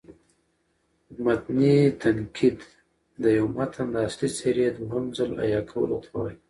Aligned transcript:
متني 1.25 1.75
تنقید: 2.01 2.57
د 3.21 3.23
یو 3.37 3.45
متن 3.57 3.87
د 3.93 3.95
اصلي 4.07 4.29
څېرې 4.37 4.67
دوهم 4.77 5.05
ځل 5.17 5.31
احیا 5.43 5.61
کولو 5.71 5.97
ته 6.03 6.09
وايي. 6.15 6.35